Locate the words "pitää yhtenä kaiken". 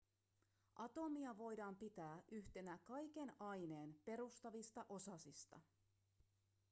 1.75-3.33